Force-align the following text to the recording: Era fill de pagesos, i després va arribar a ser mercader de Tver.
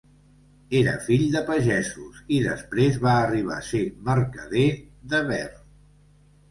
Era 0.77 0.95
fill 1.07 1.25
de 1.35 1.41
pagesos, 1.49 2.23
i 2.39 2.39
després 2.47 2.99
va 3.07 3.15
arribar 3.19 3.59
a 3.61 3.67
ser 3.71 3.87
mercader 4.11 4.69
de 5.15 5.23
Tver. 5.31 5.45